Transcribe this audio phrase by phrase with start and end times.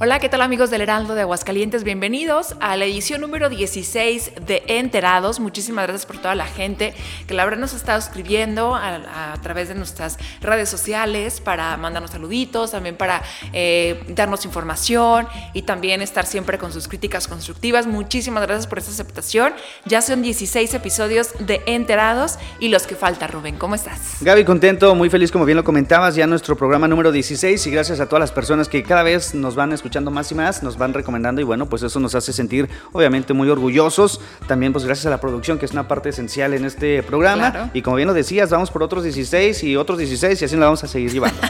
[0.00, 1.82] Hola, ¿qué tal amigos del Heraldo de Aguascalientes?
[1.82, 5.40] Bienvenidos a la edición número 16 de Enterados.
[5.40, 6.94] Muchísimas gracias por toda la gente
[7.26, 12.12] que la verdad nos ha estado escribiendo a, través de nuestras redes sociales para mandarnos
[12.12, 17.88] saluditos, también para eh, darnos información y también estar siempre con sus críticas constructivas.
[17.88, 19.52] Muchísimas gracias por esta aceptación.
[19.84, 23.56] Ya son 16 episodios de Enterados y los que falta, Rubén.
[23.56, 24.18] ¿Cómo estás?
[24.20, 27.98] Gaby, contento, muy feliz como bien lo comentabas, ya nuestro programa número 16 y gracias
[27.98, 30.62] a todas las personas que cada vez nos van a escuchar escuchando más y más,
[30.62, 34.20] nos van recomendando y bueno, pues eso nos hace sentir obviamente muy orgullosos.
[34.46, 37.70] También pues gracias a la producción que es una parte esencial en este programa.
[37.72, 40.66] Y como bien lo decías, vamos por otros 16 y otros 16 y así nos
[40.66, 41.40] vamos a seguir llevando.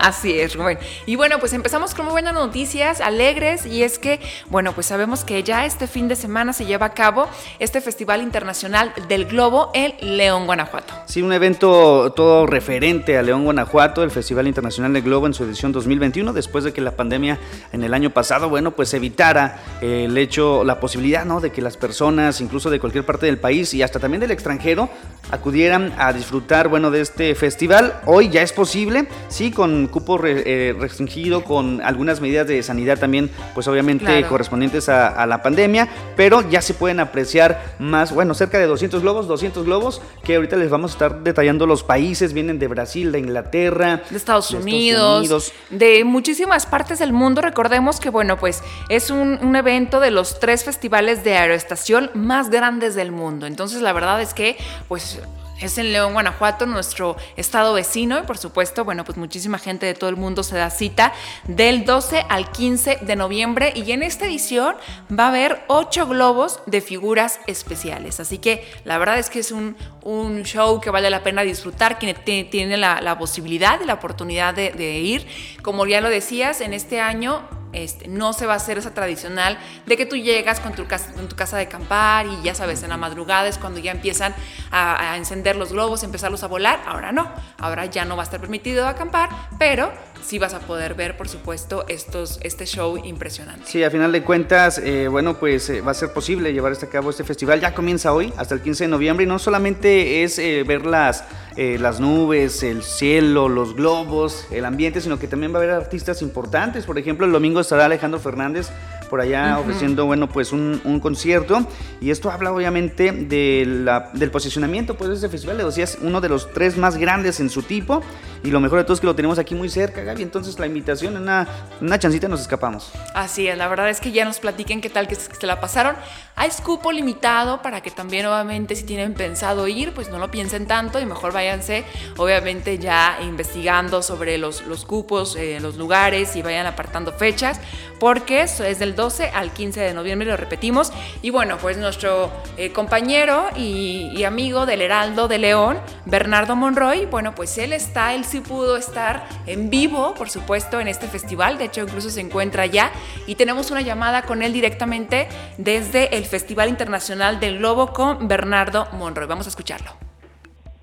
[0.00, 0.78] Así es, Rubén.
[1.04, 4.18] Y bueno, pues empezamos con muy buenas noticias, alegres, y es que,
[4.48, 8.22] bueno, pues sabemos que ya este fin de semana se lleva a cabo este Festival
[8.22, 10.94] Internacional del Globo en León, Guanajuato.
[11.04, 15.44] Sí, un evento todo referente a León, Guanajuato, el Festival Internacional del Globo en su
[15.44, 17.38] edición 2021, después de que la pandemia
[17.72, 21.40] en el año pasado, bueno, pues evitara el hecho, la posibilidad, ¿no?
[21.40, 24.88] De que las personas, incluso de cualquier parte del país y hasta también del extranjero,
[25.30, 28.00] acudieran a disfrutar, bueno, de este festival.
[28.06, 33.30] Hoy ya es posible, sí, con cupo eh, restringido, con algunas medidas de sanidad también,
[33.54, 38.66] pues obviamente correspondientes a, la pandemia, pero ya se pueden apreciar más, bueno, cerca de
[38.66, 42.68] 200 globos, 200 globos, que ahorita les vamos a estar detallando los países, vienen de
[42.68, 47.40] Brasil, de Inglaterra, de Estados, Unidos, de muchísimas partes del mundo.
[47.50, 52.94] Recordemos que, bueno, pues es un, evento de los tres festivales de aeroestación más grandes
[52.94, 53.46] del mundo.
[53.46, 54.56] Entonces, la verdad es que,
[54.86, 55.20] pues
[55.60, 59.94] es en León, Guanajuato, nuestro estado vecino y por supuesto, bueno, pues muchísima gente de
[59.94, 61.12] todo el mundo se da cita
[61.44, 64.76] del 12 al 15 de noviembre y en esta edición
[65.16, 68.20] va a haber ocho globos de figuras especiales.
[68.20, 71.98] Así que la verdad es que es un, un show que vale la pena disfrutar,
[71.98, 72.16] quien
[72.50, 75.26] tiene la, la posibilidad y la oportunidad de, de ir.
[75.62, 79.58] Como ya lo decías, en este año este, no se va a hacer esa tradicional
[79.86, 82.90] de que tú llegas con tu, casa, tu casa de acampar y ya sabes, en
[82.90, 84.34] la madrugada es cuando ya empiezan
[84.70, 86.80] a, a, encender los globos, empezarlos a volar.
[86.86, 89.92] Ahora no, ahora ya no va a estar permitido acampar, pero
[90.24, 93.66] sí vas a poder ver, por supuesto, estos, este show impresionante.
[93.66, 96.86] Sí, a final de cuentas, eh, bueno, pues eh, va a ser posible llevar este
[96.86, 97.60] a cabo este festival.
[97.60, 101.24] Ya comienza hoy, hasta el 15 de noviembre, y no solamente es eh, ver las,
[101.56, 106.22] las nubes, el cielo, los globos, el ambiente, sino que también va a haber artistas
[106.22, 106.86] importantes.
[106.86, 108.70] Por ejemplo, el domingo estará Alejandro Fernández
[109.10, 111.66] por allá ofreciendo, bueno, pues un, un, concierto.
[112.00, 115.58] Y esto habla obviamente de la, del posicionamiento pues, de este festival.
[115.58, 118.02] Le decía, es uno de los tres más grandes en su tipo.
[118.42, 120.22] Y lo mejor de todo es que lo tenemos aquí muy cerca, Gaby.
[120.22, 121.46] Entonces la invitación, en una,
[121.80, 122.90] una chancita nos escapamos.
[123.14, 125.96] Así es, la verdad es que ya nos platiquen qué tal que se la pasaron.
[126.36, 130.66] Hay cupo limitado para que también, obviamente, si tienen pensado ir, pues no lo piensen
[130.66, 131.84] tanto y mejor váyanse,
[132.16, 137.60] obviamente, ya investigando sobre los, los cupos, eh, los lugares y vayan apartando fechas,
[137.98, 140.92] porque es del 12 al 15 de noviembre, lo repetimos.
[141.20, 147.04] Y bueno, pues nuestro eh, compañero y, y, amigo del Heraldo de León, Bernardo Monroy,
[147.04, 151.58] bueno, pues él está, él sí pudo estar en vivo, por supuesto, en este festival.
[151.58, 152.92] De hecho, incluso se encuentra allá
[153.26, 158.86] y tenemos una llamada con él directamente desde el Festival Internacional del Globo con Bernardo
[158.92, 159.26] Monroy.
[159.26, 159.90] Vamos a escucharlo.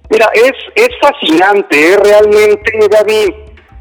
[0.09, 1.97] Mira, es, es fascinante, ¿eh?
[1.97, 3.33] realmente, David.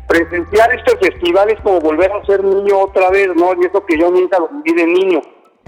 [0.09, 3.53] Presenciar este festival es como volver a ser niño otra vez, ¿no?
[3.60, 5.21] Y eso que yo nunca lo viví de niño.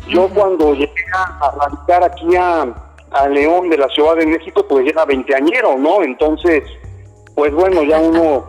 [0.09, 2.73] Yo cuando llegué a radicar aquí a,
[3.11, 6.05] a, León de la Ciudad de México, pues era veinteañero, ¿no?
[6.05, 6.63] Entonces,
[7.39, 8.47] pues bueno, ya uno,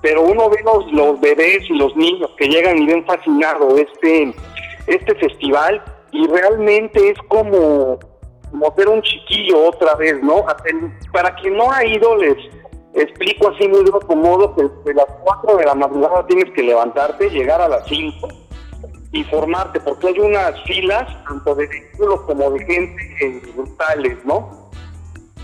[0.00, 4.32] pero uno ve los, los bebés y los niños que llegan y ven fascinado este,
[4.86, 7.98] este festival y realmente es como,
[8.48, 10.44] como ser un chiquillo otra vez, ¿no?
[11.12, 12.36] Para quien no ha ido, les
[12.94, 17.28] explico así muy de modo que de las 4 de la madrugada tienes que levantarte,
[17.28, 18.28] llegar a las 5
[19.10, 24.65] y formarte, porque hay unas filas, tanto de vehículos como de gente brutales, ¿no?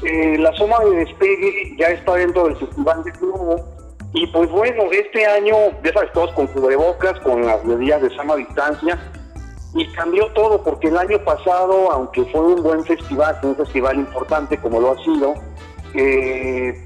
[0.05, 3.83] Eh, la zona de despegue ya está dentro del festival de globo
[4.15, 8.37] y pues bueno, este año, ya sabes, todos con cubrebocas, con las medidas de sana
[8.37, 8.99] distancia,
[9.75, 14.59] y cambió todo porque el año pasado, aunque fue un buen festival, un festival importante
[14.59, 15.35] como lo ha sido,
[15.95, 16.85] eh,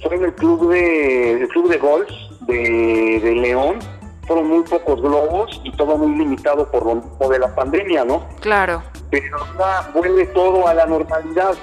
[0.00, 2.08] fue en el club de el club de golf
[2.42, 3.80] de, de, León,
[4.28, 8.24] fueron muy pocos globos y todo muy limitado por lo de la pandemia, ¿no?
[8.40, 8.84] Claro.
[9.10, 11.56] Pero ahora vuelve todo a la normalidad.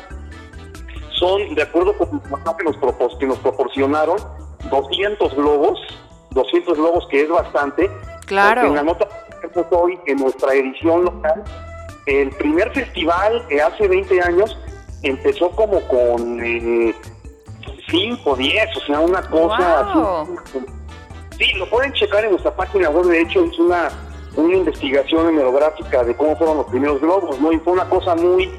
[1.17, 4.17] Son, de acuerdo con lo que nos, propos, que nos proporcionaron,
[4.69, 5.79] 200 globos,
[6.31, 7.89] 200 globos que es bastante.
[8.25, 8.67] Claro.
[8.67, 9.07] En la nota
[9.71, 11.44] hoy en nuestra edición local.
[12.06, 14.57] El primer festival que hace 20 años
[15.03, 20.59] empezó como con 5, eh, 10, o sea, una cosa así,
[21.38, 23.89] Sí, lo pueden checar en nuestra página web, de hecho es una,
[24.38, 27.51] una investigación hemerográfica de cómo fueron los primeros globos, ¿no?
[27.51, 28.50] Y fue una cosa muy,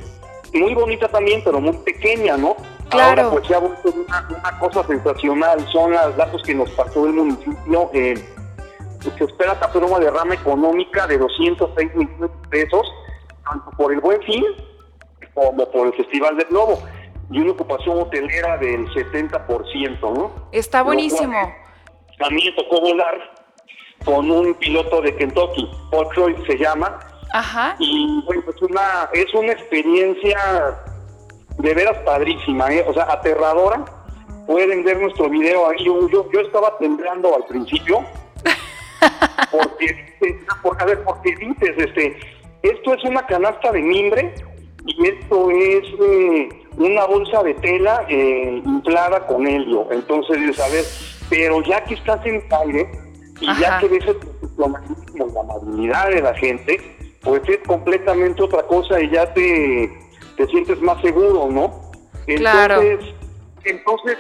[0.59, 2.57] muy bonita también, pero muy pequeña, ¿no?
[2.89, 3.23] Claro.
[3.23, 7.91] Ahora pues ya una, una cosa sensacional, son los datos que nos pasó el municipio,
[7.93, 8.15] eh,
[9.01, 12.87] se espera captar una derrama económica de 206 millones de pesos,
[13.45, 14.45] tanto por el buen fin
[15.35, 16.83] como por el Festival del Globo,
[17.31, 20.31] y una ocupación hotelera del 70%, ¿no?
[20.53, 21.39] Está buenísimo.
[21.39, 23.35] A mí me tocó volar
[24.05, 26.99] con un piloto de Kentucky, Paul Croy se llama,
[27.33, 27.77] Ajá.
[27.79, 30.39] y bueno, pues una, es una experiencia
[31.59, 32.85] de veras padrísima, ¿eh?
[32.87, 33.85] o sea, aterradora.
[34.47, 35.85] Pueden ver nuestro video ahí.
[35.85, 38.05] Yo, yo, yo estaba temblando al principio.
[39.51, 40.41] Porque, este,
[40.79, 42.19] a ver, porque dices, este,
[42.63, 44.35] esto es una canasta de mimbre
[44.85, 49.87] y esto es eh, una bolsa de tela eh, inflada con helio.
[49.91, 50.85] Entonces, dices, a ver,
[51.31, 52.91] pero ya que estás en aire
[53.41, 54.19] y ya que ves el
[54.57, 56.96] la amabilidad de la gente,
[57.27, 59.93] pues es completamente otra cosa y ya te,
[60.37, 61.91] te sientes más seguro, ¿no?
[62.37, 62.81] Claro.
[62.81, 63.15] Entonces,
[63.65, 64.19] entonces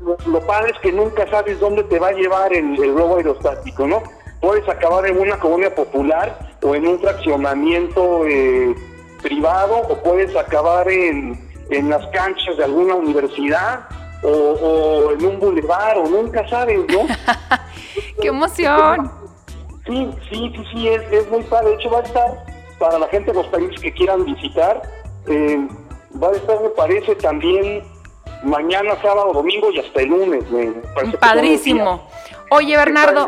[0.00, 3.16] lo, lo padre es que nunca sabes dónde te va a llevar el, el globo
[3.16, 4.02] aerostático, ¿no?
[4.40, 8.74] Puedes acabar en una colonia popular o en un fraccionamiento eh,
[9.22, 11.40] privado o puedes acabar en,
[11.70, 13.88] en las canchas de alguna universidad
[14.22, 17.06] o, o en un bulevar o nunca sabes, ¿no?
[18.20, 19.21] ¡Qué emoción!
[19.86, 21.70] Sí, sí, sí, sí, es, es muy padre.
[21.70, 22.46] De hecho, va a estar
[22.78, 24.82] para la gente de los países que quieran visitar.
[25.26, 25.68] eh,
[26.22, 27.82] va a estar, me parece, también
[28.42, 30.50] mañana, sábado, domingo y hasta el lunes.
[30.50, 30.72] me
[31.18, 32.08] Padrísimo.
[32.50, 33.26] Oye, Bernardo,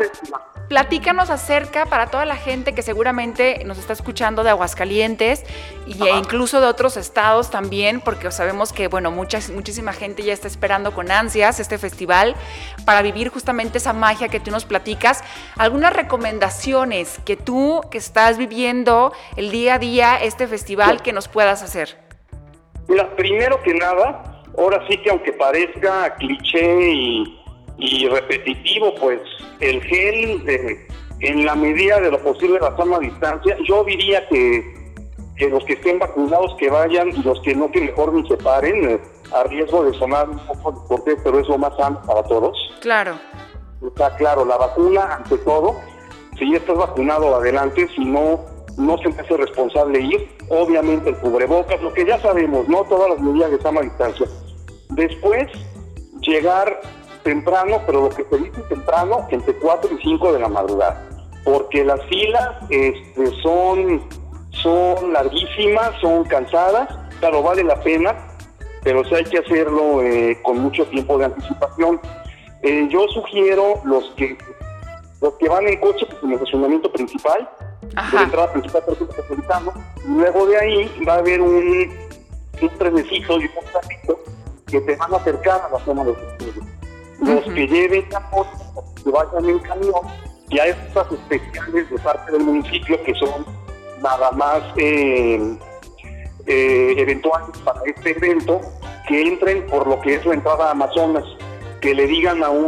[0.67, 5.43] platícanos acerca para toda la gente que seguramente nos está escuchando de Aguascalientes
[5.85, 10.33] y e incluso de otros estados también, porque sabemos que, bueno, muchas, muchísima gente ya
[10.33, 12.35] está esperando con ansias este festival
[12.85, 15.23] para vivir justamente esa magia que tú nos platicas.
[15.57, 21.27] Algunas recomendaciones que tú, que estás viviendo el día a día este festival, que nos
[21.27, 21.97] puedas hacer.
[22.87, 27.44] Mira, primero que nada, ahora sí que aunque parezca cliché y,
[27.77, 29.21] y repetitivo, pues
[29.59, 30.87] el gel, eh,
[31.19, 34.93] en la medida de lo posible, la sana distancia, yo diría que,
[35.37, 38.37] que los que estén vacunados que vayan y los que no, que mejor ni se
[38.37, 38.99] paren, eh,
[39.33, 42.57] a riesgo de sonar un poco de cortés, pero es lo más sano para todos.
[42.81, 43.17] Claro.
[43.85, 45.75] Está claro, la vacuna ante todo.
[46.37, 47.87] Si ya estás vacunado, adelante.
[47.95, 48.41] Si no,
[48.77, 50.29] no se me hace responsable ir.
[50.49, 52.83] Obviamente el cubrebocas, lo que ya sabemos, ¿no?
[52.83, 54.27] Todas las medidas de sana distancia.
[54.89, 55.47] Después,
[56.21, 56.81] llegar
[57.25, 61.03] temprano, pero lo que se dice temprano, entre 4 y 5 de la madrugada.
[61.43, 64.01] Porque las filas este, son,
[64.51, 66.87] son larguísimas, son cansadas.
[67.19, 68.15] Claro, vale la pena,
[68.83, 71.99] pero sí hay que hacerlo eh, con mucho tiempo de anticipación.
[72.61, 74.37] Eh, yo sugiero los que
[75.21, 77.49] los que van en coche pues, en el estacionamiento principal,
[77.95, 78.11] Ajá.
[78.11, 78.83] de la entrada principal
[80.03, 81.91] y luego de ahí va a haber un,
[82.61, 84.19] un trenecito y un carrito
[84.67, 86.11] que te van a acercar a la zona de
[87.25, 90.01] los que lleven la moto, que vayan en camión,
[90.49, 93.45] y hay estas especiales de parte del municipio que son
[94.01, 95.57] nada más eh,
[96.45, 98.61] eh, eventuales para este evento,
[99.07, 101.23] que entren por lo que es la entrada a Amazonas,
[101.81, 102.67] que le digan a un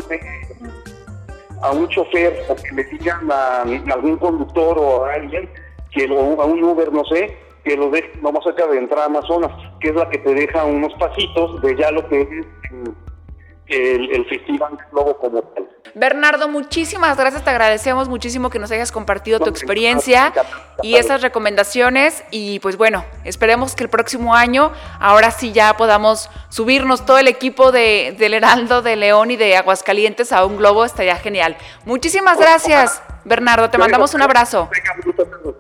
[1.62, 5.50] a un chofer o que le digan a, a algún conductor o a alguien
[5.92, 9.02] que lo, a un Uber no sé que lo deje lo más cerca de entrar
[9.02, 12.30] a Amazonas que es la que te deja unos pasitos de ya lo que es
[12.72, 13.07] mm,
[13.70, 15.68] el, el festival del globo como tal.
[15.94, 20.32] Bernardo, muchísimas gracias, te agradecemos muchísimo que nos hayas compartido tu No, experiencia
[20.84, 22.24] y esas recomendaciones.
[22.30, 27.28] Y pues bueno, esperemos que el próximo año ahora sí ya podamos subirnos todo el
[27.28, 31.58] equipo de, del Heraldo de León y de Aguascalientes a un globo, estaría genial.
[31.86, 34.70] Muchísimas gracias, Bernardo, te mandamos un abrazo.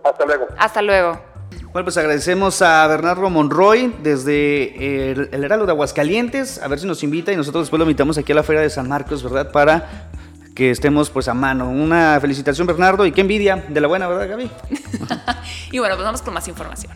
[0.03, 0.47] Hasta luego.
[0.57, 1.36] Hasta luego.
[1.77, 6.87] Bueno, pues agradecemos a Bernardo Monroy desde el, el Heraldo de Aguascalientes, a ver si
[6.87, 9.51] nos invita y nosotros después lo invitamos aquí a la Feria de San Marcos, ¿verdad?
[9.51, 10.09] Para
[10.55, 11.69] que estemos pues a mano.
[11.69, 14.49] Una felicitación Bernardo y qué envidia de la buena, ¿verdad Gaby?
[15.71, 16.93] Y bueno, pues vamos con más información.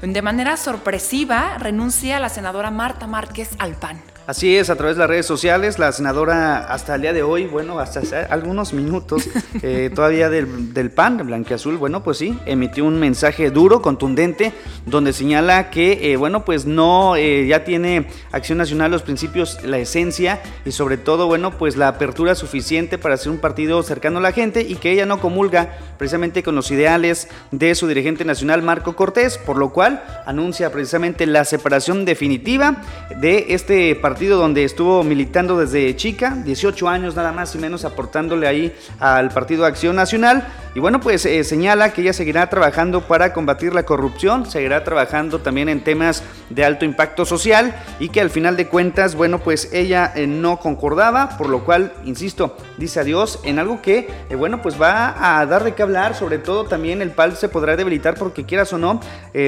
[0.00, 4.11] De manera sorpresiva, renuncia la senadora Marta Márquez al PAN.
[4.24, 7.46] Así es, a través de las redes sociales, la senadora hasta el día de hoy,
[7.46, 9.28] bueno, hasta algunos minutos
[9.62, 14.52] eh, todavía del, del PAN, de Blanqueazul, bueno, pues sí, emitió un mensaje duro, contundente,
[14.86, 19.78] donde señala que, eh, bueno, pues no, eh, ya tiene Acción Nacional los principios, la
[19.78, 24.22] esencia y sobre todo, bueno, pues la apertura suficiente para ser un partido cercano a
[24.22, 28.62] la gente y que ella no comulga precisamente con los ideales de su dirigente nacional,
[28.62, 32.82] Marco Cortés, por lo cual anuncia precisamente la separación definitiva
[33.20, 37.86] de este partido partido donde estuvo militando desde chica, 18 años nada más y menos
[37.86, 40.46] aportándole ahí al Partido Acción Nacional.
[40.74, 45.38] Y bueno, pues eh, señala que ella seguirá trabajando para combatir la corrupción, seguirá trabajando
[45.38, 49.70] también en temas de alto impacto social y que al final de cuentas, bueno, pues
[49.74, 54.62] ella eh, no concordaba, por lo cual, insisto, dice adiós en algo que, eh, bueno,
[54.62, 58.14] pues va a dar de qué hablar, sobre todo también el PAL se podrá debilitar
[58.14, 59.00] porque quieras o no,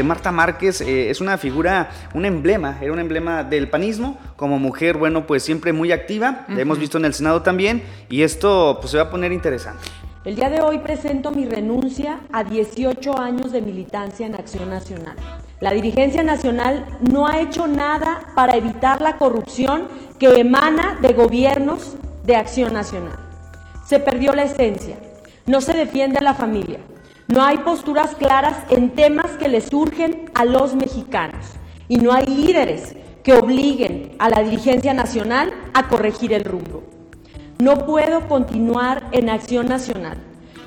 [0.04, 5.26] Marta Márquez es una figura, un emblema, era un emblema del panismo, como mujer, bueno,
[5.26, 8.96] pues siempre muy activa, la hemos visto en el Senado también, y esto pues se
[8.96, 9.82] va a poner interesante.
[10.24, 15.16] El día de hoy presento mi renuncia a 18 años de militancia en Acción Nacional.
[15.60, 19.86] La dirigencia nacional no ha hecho nada para evitar la corrupción
[20.18, 23.18] que emana de gobiernos de Acción Nacional.
[23.84, 24.96] Se perdió la esencia,
[25.44, 26.80] no se defiende a la familia,
[27.28, 31.44] no hay posturas claras en temas que le surgen a los mexicanos
[31.88, 36.84] y no hay líderes que obliguen a la dirigencia nacional a corregir el rumbo.
[37.58, 40.18] No puedo continuar en acción nacional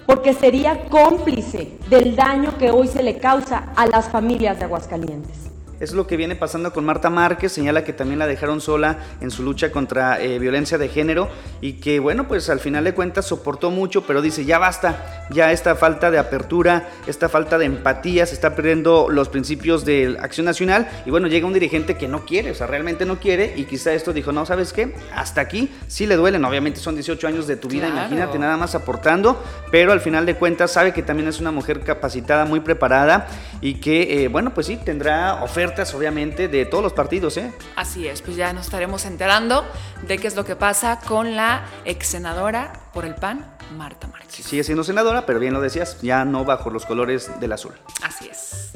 [0.08, 5.47] porque sería cómplice del daño que hoy se le causa a las familias de Aguascalientes.
[5.80, 9.30] Es lo que viene pasando con Marta Márquez, señala que también la dejaron sola en
[9.30, 11.30] su lucha contra eh, violencia de género
[11.62, 15.52] y que bueno, pues al final de cuentas soportó mucho, pero dice, ya basta, ya
[15.52, 20.46] esta falta de apertura, esta falta de empatía, se está perdiendo los principios de acción
[20.46, 23.66] nacional y bueno, llega un dirigente que no quiere, o sea, realmente no quiere y
[23.66, 24.96] quizá esto dijo, no, ¿sabes qué?
[25.14, 28.74] Hasta aquí sí le duelen, obviamente son 18 años de tu vida, imagínate nada más
[28.74, 33.28] aportando, pero al final de cuentas sabe que también es una mujer capacitada, muy preparada
[33.62, 37.52] y que, eh, bueno, pues sí, tendrá ofertas obviamente, de todos los partidos, ¿eh?
[37.76, 39.66] Así es, pues ya nos estaremos enterando
[40.08, 44.46] de qué es lo que pasa con la ex senadora por el PAN, Marta Márquez.
[44.46, 47.74] Sigue siendo senadora, pero bien lo decías, ya no bajo los colores del azul.
[48.02, 48.72] Así es.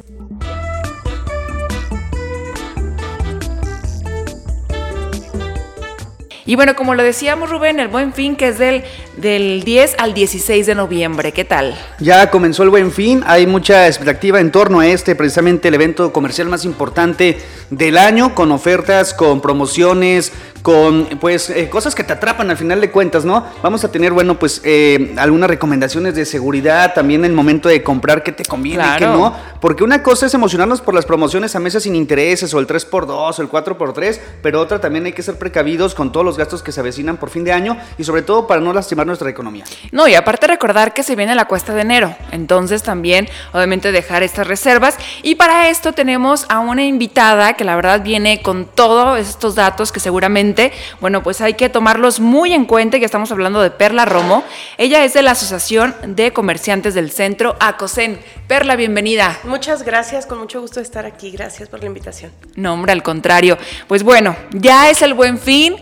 [6.51, 8.83] Y bueno, como lo decíamos Rubén, el buen fin que es del,
[9.15, 11.73] del 10 al 16 de noviembre, ¿qué tal?
[11.99, 16.11] Ya comenzó el buen fin, hay mucha expectativa en torno a este, precisamente el evento
[16.11, 17.37] comercial más importante
[17.71, 22.81] del año, con ofertas, con promociones, con pues eh, cosas que te atrapan al final
[22.81, 23.45] de cuentas, ¿no?
[23.63, 27.81] Vamos a tener, bueno, pues eh, algunas recomendaciones de seguridad, también en el momento de
[27.81, 31.55] comprar qué te conviene y qué no, porque una cosa es emocionarnos por las promociones
[31.55, 35.23] a meses sin intereses o el 3x2 o el 4x3, pero otra también hay que
[35.23, 38.21] ser precavidos con todos los gastos que se avecinan por fin de año y sobre
[38.21, 39.63] todo para no lastimar nuestra economía.
[39.91, 44.23] No, y aparte recordar que se viene la cuesta de enero, entonces también obviamente dejar
[44.23, 49.19] estas reservas y para esto tenemos a una invitada que la verdad viene con todos
[49.19, 53.61] estos datos que seguramente bueno, pues hay que tomarlos muy en cuenta, que estamos hablando
[53.61, 54.43] de Perla Romo.
[54.77, 58.19] Ella es de la Asociación de Comerciantes del Centro, ACOSEN.
[58.47, 59.39] Perla, bienvenida.
[59.43, 61.31] Muchas gracias, con mucho gusto estar aquí.
[61.31, 62.31] Gracias por la invitación.
[62.55, 63.57] No, hombre, al contrario.
[63.87, 65.75] Pues bueno, ya es el buen fin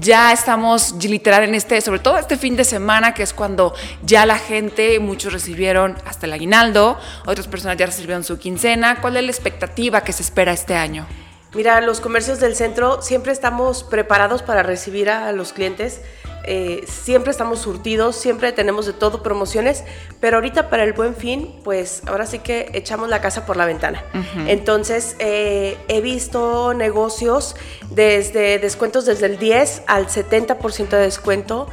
[0.00, 4.26] ya estamos literal en este, sobre todo este fin de semana, que es cuando ya
[4.26, 9.00] la gente, muchos recibieron hasta el aguinaldo, otras personas ya recibieron su quincena.
[9.00, 11.06] ¿Cuál es la expectativa que se espera este año?
[11.54, 16.02] Mira, los comercios del centro siempre estamos preparados para recibir a los clientes.
[16.50, 19.84] Eh, siempre estamos surtidos, siempre tenemos de todo promociones,
[20.18, 23.66] pero ahorita para el buen fin, pues ahora sí que echamos la casa por la
[23.66, 24.02] ventana.
[24.46, 27.54] Entonces, eh, he visto negocios
[27.90, 31.68] desde descuentos desde el 10 al 70% de descuento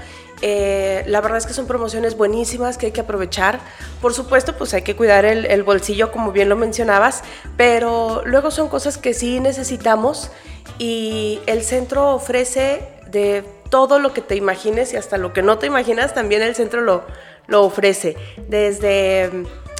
[0.48, 3.60] eh, la verdad es que son promociones buenísimas que hay que aprovechar.
[4.00, 7.24] Por supuesto, pues hay que cuidar el, bolsillo, como bien lo mencionabas,
[7.58, 10.30] pero luego son cosas que sí necesitamos
[10.78, 15.58] y el centro ofrece de todo lo que te imagines y hasta lo que no
[15.58, 17.06] te imaginas, también el centro lo,
[17.48, 18.16] lo ofrece.
[18.48, 19.32] Desde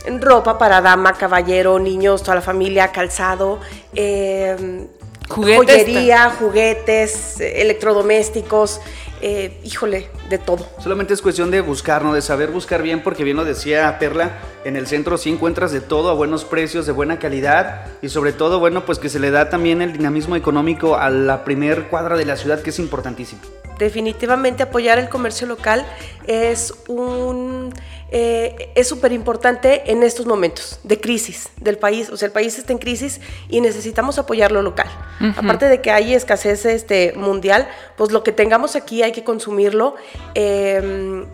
[0.10, 3.60] mm, ropa para dama, caballero, niños, toda la familia, calzado,
[3.94, 4.88] eh,
[5.30, 8.82] joyería, juguetes, electrodomésticos.
[9.22, 10.68] Eh, híjole, de todo.
[10.80, 12.14] Solamente es cuestión de buscar, ¿no?
[12.14, 15.82] De saber buscar bien, porque bien lo decía Perla, en el centro sí encuentras de
[15.82, 19.32] todo a buenos precios, de buena calidad y sobre todo, bueno, pues que se le
[19.32, 23.42] da también el dinamismo económico a la primer cuadra de la ciudad, que es importantísimo.
[23.78, 25.86] definitivamente apoyar el comercio local
[26.28, 27.74] es un
[28.18, 32.10] eh, es súper importante en estos momentos de crisis del país.
[32.10, 34.88] O sea, el país está en crisis y necesitamos apoyar lo local.
[35.36, 37.68] Aparte de que hay escasez este, mundial,
[37.98, 39.96] pues lo que tengamos aquí hay que consumirlo.
[40.34, 41.26] Em,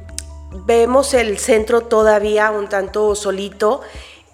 [0.65, 3.81] vemos el centro todavía un tanto solito.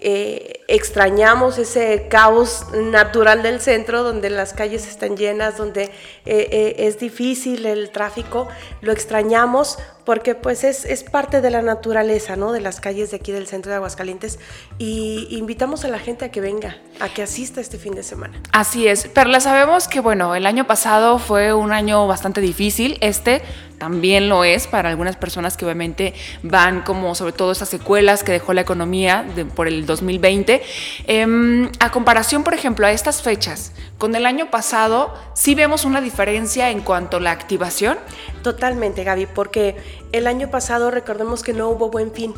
[0.00, 5.90] Eh, extrañamos ese caos natural del centro donde las calles están llenas, donde eh,
[6.24, 8.46] eh, es difícil el tráfico,
[8.80, 12.52] lo extrañamos porque pues es, es, parte de la naturaleza, ¿no?
[12.52, 14.38] De las calles de aquí del centro de Aguascalientes
[14.78, 18.40] y invitamos a la gente a que venga, a que asista este fin de semana.
[18.52, 23.42] Así es, Perla, sabemos que bueno, el año pasado fue un año bastante difícil, este
[23.78, 28.32] también lo es para algunas personas que obviamente van como sobre todo esas secuelas que
[28.32, 30.62] dejó la economía por el 2020.
[31.06, 36.00] Em, a comparación, por ejemplo, a estas fechas, con el año pasado, ¿sí vemos una
[36.00, 37.98] diferencia en cuanto a la activación?
[38.42, 39.76] Totalmente, Gaby, porque
[40.12, 42.34] el año pasado recordemos que no hubo buen fin.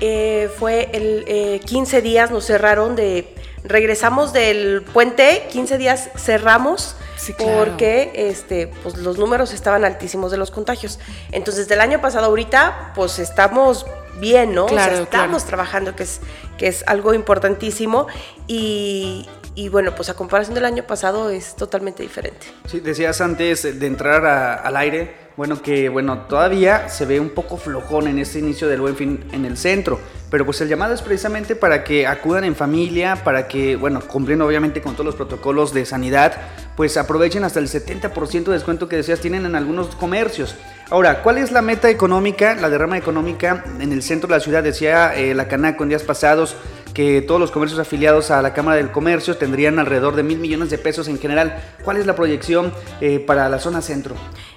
[0.00, 3.34] Eh, fue el 15 eh, días, nos cerraron de...
[3.64, 6.96] Regresamos del puente, 15 días cerramos
[7.38, 10.98] porque este, pues, los números estaban altísimos de los contagios.
[11.30, 13.86] Entonces, del año pasado ahorita, pues estamos
[14.18, 14.66] bien, ¿no?
[14.66, 16.20] Claro, estamos trabajando, que es,
[16.58, 18.08] que es algo importantísimo.
[18.48, 22.46] Y, y, bueno, pues a comparación del año pasado es totalmente diferente.
[22.66, 27.56] Sí, decías antes de entrar al aire, bueno, que bueno, todavía se ve un poco
[27.56, 29.98] flojón en este inicio del buen fin en el centro.
[30.30, 34.46] Pero pues el llamado es precisamente para que acudan en familia, para que, bueno, cumpliendo
[34.46, 36.34] obviamente con todos los protocolos de sanidad,
[36.76, 40.54] pues aprovechen hasta el 70% de descuento que decías tienen en algunos comercios.
[40.90, 44.62] Ahora, ¿cuál es la meta económica, la derrama económica en el centro de la ciudad?
[44.62, 46.56] Decía eh, la Canaco en días pasados
[46.92, 50.70] que todos los comercios afiliados a la Cámara del Comercio tendrían alrededor de mil millones
[50.70, 51.62] de pesos en general.
[51.84, 54.14] ¿Cuál es la proyección eh, para la zona centro?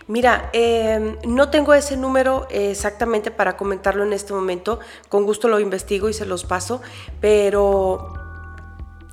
[0.07, 4.79] Mira, em, no tengo ese número exactamente para comentarlo en este momento.
[5.09, 6.81] Con gusto lo investigo y se los paso.
[7.21, 8.13] Pero,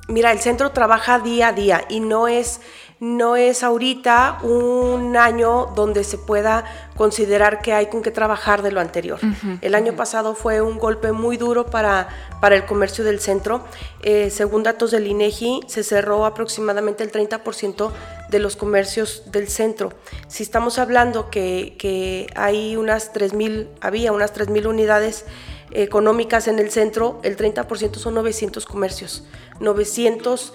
[0.07, 2.61] mira, el centro trabaja día a día y no es
[3.03, 6.63] no es ahorita un año donde se pueda
[6.95, 9.19] considerar que hay con qué trabajar de lo anterior.
[9.59, 12.07] el año pasado fue un golpe muy duro para,
[12.39, 13.65] para el comercio del centro.
[14.03, 17.91] Eh, según datos del INEGI, se cerró aproximadamente el 30%
[18.29, 19.91] de los comercios del centro.
[20.29, 25.25] Si estamos hablando que, hay unas 3.000, había unas 3.000 unidades
[25.71, 29.25] económicas en el centro, el 30% son 900 comercios.
[29.59, 30.53] 900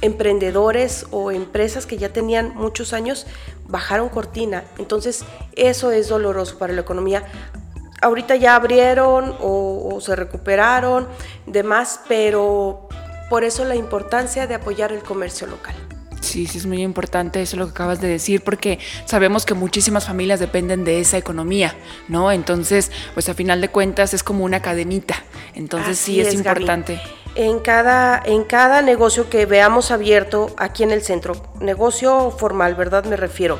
[0.00, 3.26] emprendedores o empresas que ya tenían muchos años
[3.66, 4.64] bajaron cortina.
[4.78, 5.24] Entonces
[5.56, 7.24] eso es doloroso para la economía.
[8.02, 11.08] Ahorita ya abrieron o, se recuperaron,
[11.46, 12.88] demás, pero
[13.30, 15.74] por eso la importancia de apoyar el comercio local.
[16.24, 20.06] Sí, sí, es muy importante eso lo que acabas de decir, porque sabemos que muchísimas
[20.06, 21.74] familias dependen de esa economía,
[22.08, 22.32] ¿no?
[22.32, 25.16] Entonces, pues a final de cuentas es como una cadenita.
[25.54, 27.00] Entonces sí es, importante
[27.34, 33.04] en cada, en cada negocio que veamos abierto aquí en el centro, negocio formal, ¿verdad?
[33.04, 33.58] Me refiero.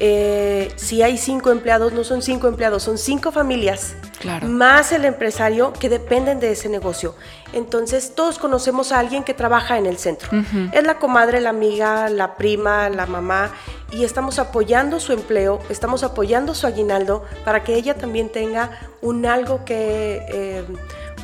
[0.00, 4.48] Eh, si hay cinco empleados, no son cinco empleados, son cinco familias, claro.
[4.48, 7.14] más el empresario que dependen de ese negocio.
[7.52, 10.30] Entonces, todos conocemos a alguien que trabaja en el centro.
[10.72, 13.52] Es la comadre, la amiga, la prima, la mamá,
[13.90, 19.26] y estamos apoyando su empleo, estamos apoyando su aguinaldo para que ella también tenga un
[19.26, 20.22] algo que...
[20.28, 20.64] Eh,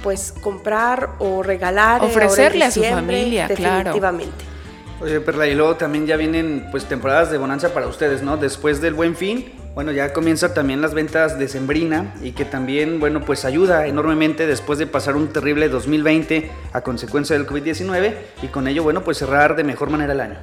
[0.03, 2.05] pues comprar o regalar.
[2.05, 4.45] Ofrecerle a su familia, definitivamente.
[5.01, 8.37] Oye, Perla, y luego también ya vienen pues temporadas de bonanza para ustedes, ¿no?
[8.37, 13.01] Después del buen fin, bueno, ya comienza también las ventas de Sembrina y que también,
[13.01, 18.47] bueno, pues ayuda enormemente después de pasar un terrible 2020 a consecuencia del COVID-19 y
[18.49, 20.39] con ello, bueno, pues cerrar de mejor manera el año.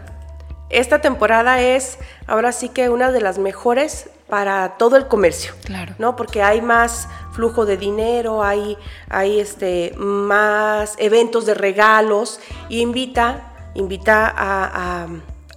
[0.70, 5.54] Esta temporada es ahora sí que una de las mejores para todo el comercio.
[5.64, 5.96] Claro.
[5.98, 6.16] ¿No?
[6.18, 8.78] Porque hay más flujo de dinero, hay,
[9.10, 15.08] hay este, más eventos de regalos y invita, invita a,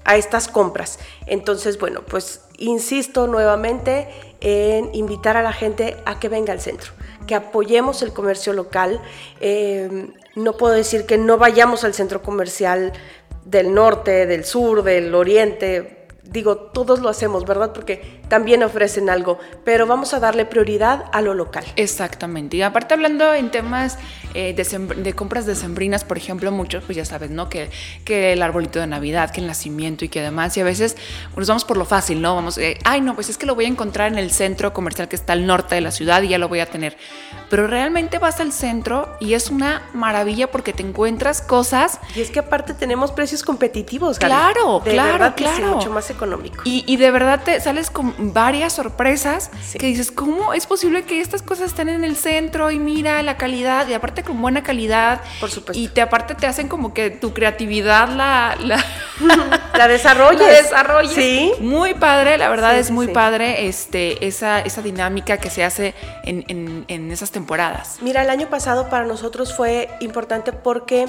[0.05, 0.99] a estas compras.
[1.27, 4.09] Entonces, bueno, pues insisto nuevamente
[4.41, 6.93] en invitar a la gente a que venga al centro,
[7.27, 9.01] que apoyemos el comercio local.
[9.41, 12.93] Eh, no puedo decir que no vayamos al centro comercial
[13.45, 16.09] del norte, del sur, del oriente.
[16.23, 17.73] Digo, todos lo hacemos, ¿verdad?
[17.73, 21.65] Porque también ofrecen algo, pero vamos a darle prioridad a lo local.
[21.77, 22.57] Exactamente.
[22.57, 23.99] Y aparte hablando en temas
[24.35, 27.49] eh, de, de, compras decembrinas, por ejemplo, muchos, pues ya sabes, ¿no?
[27.49, 27.71] Que,
[28.05, 30.97] que el arbolito de Navidad, que el nacimiento y que además, y a veces
[31.37, 32.35] nos vamos por lo fácil, ¿no?
[32.35, 35.09] Vamos, eh, ay, no, pues es que lo voy a encontrar en el centro comercial
[35.09, 36.97] que está al norte de la ciudad y ya lo voy a tener.
[37.51, 42.01] Pero realmente vas al centro y es una maravilla porque te encuentras cosas.
[42.17, 45.57] Y es que aparte tenemos precios competitivos, Claro, de claro, verdad claro.
[45.57, 46.63] Que sí, mucho más económico.
[46.65, 49.79] Y, y, de verdad te sales con varias sorpresas sí.
[49.79, 52.71] que dices, ¿cómo es posible que estas cosas estén en el centro?
[52.71, 55.21] Y mira la calidad, y aparte con buena calidad.
[55.41, 55.81] Por supuesto.
[55.81, 58.57] Y te aparte te hacen como que tu creatividad la...
[58.61, 58.83] La,
[59.79, 60.41] la desarrolles.
[60.41, 61.15] La desarrolles.
[61.15, 61.53] Sí.
[61.61, 63.13] Muy padre, la verdad sí, es muy sí.
[63.13, 67.99] padre este, esa, esa dinámica que se hace en, en, en esas temporadas.
[68.01, 71.09] Mira, el año pasado para nosotros fue importante porque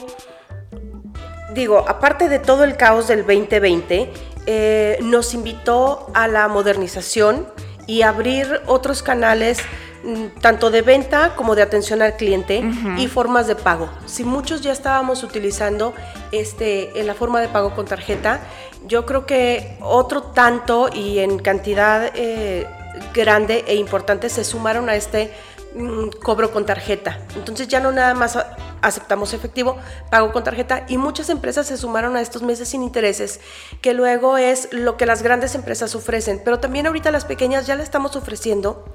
[1.56, 4.12] digo, aparte de todo el caos del 2020,
[4.46, 7.48] eh, nos invitó a la modernización
[7.88, 9.60] y abrir otros canales
[10.04, 13.00] mm, tanto de venta como de atención al cliente uh -huh.
[13.00, 13.90] y formas de pago.
[14.06, 15.94] Si muchos ya estábamos utilizando
[16.32, 18.40] este, en la forma de pago con tarjeta,
[18.88, 22.68] yo creo que otro tanto y en cantidad eh,
[23.14, 25.32] grande e importante se sumaron a este
[25.76, 27.20] mm, cobro con tarjeta.
[27.36, 28.38] Entonces ya no nada más
[28.82, 29.78] aceptamos efectivo,
[30.10, 33.40] pago con tarjeta y muchas empresas se sumaron a estos meses sin intereses,
[33.82, 37.76] que luego es lo que las grandes empresas ofrecen, pero también ahorita las pequeñas ya
[37.76, 38.86] la estamos ofreciendo,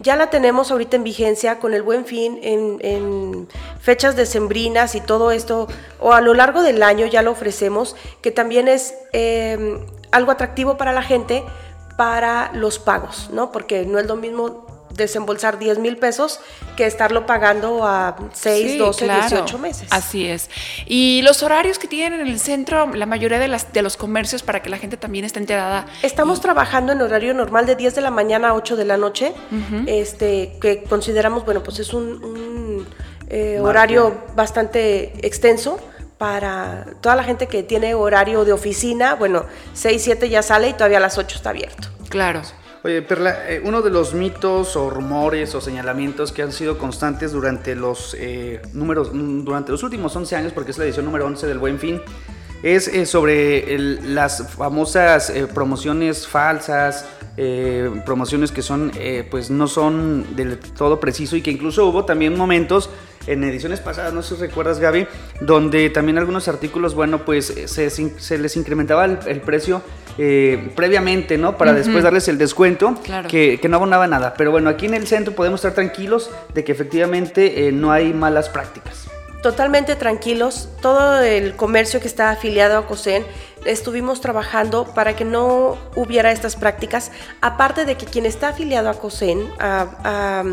[0.00, 3.48] ya la tenemos ahorita en vigencia con el buen fin, en,
[3.80, 5.68] fechas decembrinas y todo esto,
[6.00, 9.78] o a lo largo del año ya lo ofrecemos, que también es eh,
[10.10, 11.44] algo atractivo para la gente
[11.96, 13.52] para los pagos, ¿no?
[13.52, 14.65] Porque no es lo mismo
[14.96, 16.40] desembolsar 10 mil pesos
[16.76, 19.28] que estarlo pagando a 6, sí, 12, claro.
[19.28, 19.88] 18 meses.
[19.90, 20.50] Así es.
[20.86, 24.42] Y los horarios que tienen en el centro, la mayoría de, las, de los comercios,
[24.42, 25.86] para que la gente también esté enterada.
[26.02, 26.42] Estamos y...
[26.42, 29.54] trabajando en horario normal de 10 de la mañana a 8 de la noche, uh
[29.54, 29.84] -huh.
[29.86, 32.86] este, que consideramos, bueno, pues es un, un
[33.28, 35.78] eh, horario bastante extenso
[36.18, 40.72] para toda la gente que tiene horario de oficina, bueno, 6, 7 ya sale y
[40.72, 41.88] todavía a las 8 está abierto.
[42.08, 42.42] Claro.
[42.86, 47.32] Oye, Perla, eh, uno de los mitos o rumores o señalamientos que han sido constantes
[47.32, 51.48] durante los eh, números, durante los últimos 11 años, porque es la edición número 11
[51.48, 52.00] del Buen Fin,
[52.62, 57.06] es eh, sobre el, las famosas promociones falsas,
[58.04, 58.92] promociones que son,
[59.32, 62.88] pues no son del todo preciso y que incluso hubo también momentos
[63.26, 65.08] en ediciones pasadas, no sé si recuerdas Gaby,
[65.40, 69.82] donde también algunos artículos, bueno, pues se, se les incrementaba el, el precio
[70.18, 71.56] eh, previamente, ¿no?
[71.56, 71.78] Para uh -huh.
[71.78, 73.28] después darles el descuento, claro.
[73.28, 74.34] que, que, no abonaba nada.
[74.36, 78.12] Pero bueno, aquí en el centro podemos estar tranquilos de que efectivamente eh, no hay
[78.12, 79.08] malas prácticas.
[79.42, 80.68] Totalmente tranquilos.
[80.80, 83.24] Todo el comercio que está afiliado a COSEN
[83.64, 87.12] estuvimos trabajando para que no hubiera estas prácticas.
[87.40, 90.44] Aparte de que quien está afiliado a COSEN, a, a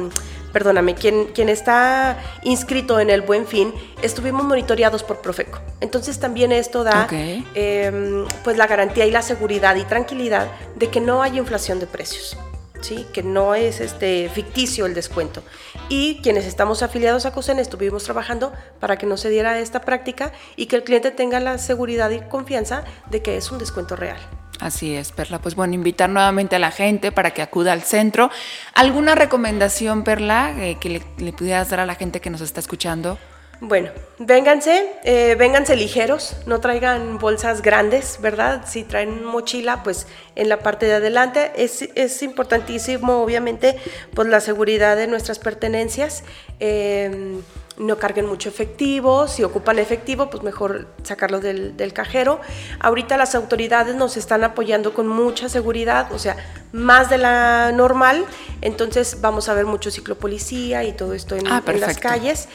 [0.54, 5.60] perdóname, quien, quien está inscrito en el Buen Fin, estuvimos monitoreados por Profeco.
[5.82, 7.46] Entonces también esto da okay.
[7.56, 11.88] eh, pues la garantía y la seguridad y tranquilidad de que no hay inflación de
[11.88, 12.38] precios.
[12.82, 13.08] ¿Sí?
[13.13, 15.42] que no es este ficticio el descuento.
[15.88, 20.34] Y quienes estamos afiliados a COSEN estuvimos trabajando para que no se diera esta práctica
[20.58, 24.20] y que el cliente tenga la seguridad y confianza de que es un descuento real.
[24.63, 25.39] Así es, Perla.
[25.39, 28.32] Pues bueno, invitar nuevamente a la gente para que acuda al centro.
[28.73, 33.17] ¿Alguna recomendación, Perla, eh, que le, pudieras dar a la gente que nos está escuchando?
[33.60, 38.63] Bueno, vénganse, eh, vénganse ligeros, no traigan bolsas grandes, ¿verdad?
[38.65, 43.78] Si traen mochila, pues en la parte de adelante es, importantísimo, obviamente,
[44.13, 46.23] pues la seguridad de nuestras pertenencias.
[46.62, 47.41] Eh,
[47.77, 52.39] no carguen mucho efectivo, si ocupan efectivo, pues mejor sacarlo del, del, cajero.
[52.79, 56.38] Ahorita las autoridades nos están apoyando con mucha seguridad, o sea,
[56.71, 58.25] más de la normal,
[58.62, 62.47] entonces vamos a ver mucho ciclopolicía y todo esto en, ah, en las calles.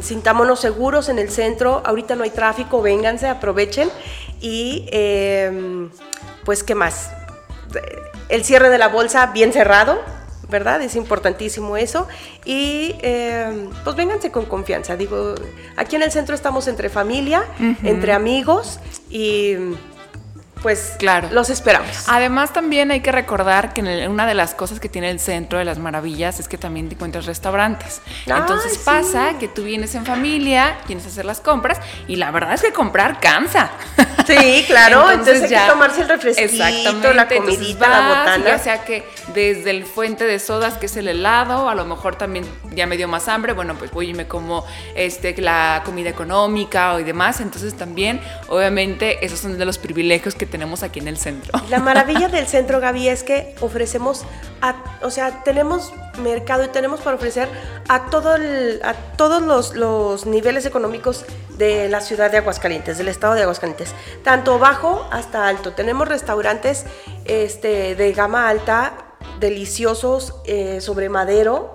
[0.00, 3.90] Sintámonos seguros en el centro, ahorita no hay tráfico, vénganse, aprovechen
[4.40, 5.88] y eh,
[6.44, 7.10] pues, ¿qué más?
[8.28, 10.00] El cierre de la bolsa bien cerrado,
[10.48, 10.82] ¿verdad?
[10.82, 12.06] Es importantísimo eso.
[12.44, 14.96] Y eh, pues vénganse con confianza.
[14.96, 15.34] Digo,
[15.76, 17.76] aquí en el centro estamos entre familia, uh -huh.
[17.84, 18.80] entre amigos
[19.10, 19.56] y
[20.64, 21.28] pues claro.
[21.30, 22.08] los esperamos.
[22.08, 25.58] Además también hay que recordar que el, una de las cosas que tiene el centro
[25.58, 28.00] de las maravillas es que también te encuentras restaurantes.
[28.24, 28.80] Ay, Entonces sí.
[28.82, 32.62] pasa que tú vienes en familia, tienes que hacer las compras y la verdad es
[32.62, 33.72] que comprar cansa.
[34.26, 38.44] Sí, claro, entonces, entonces hay que tomarse el refresquito, la comidita, vas, la botana.
[38.46, 42.16] Ya sea que desde el fuente de sodas que es el helado, a lo mejor
[42.16, 46.08] también ya me dio más hambre, bueno, pues voy y me como este, la comida
[46.08, 51.08] económica y demás, entonces también obviamente esos son de los privilegios que tenemos aquí en
[51.08, 51.60] el centro.
[51.68, 54.22] La maravilla del centro, Gaby, es que ofrecemos,
[55.02, 57.48] o sea, tenemos mercado y tenemos para ofrecer
[57.88, 58.36] a, todo
[58.84, 61.24] a todos los, los niveles económicos
[61.58, 65.72] de la ciudad de Aguascalientes, del estado de Aguascalientes, tanto bajo hasta alto.
[65.72, 66.84] Tenemos restaurantes
[67.24, 71.74] este, de gama alta, deliciosos, eh, sobre madero,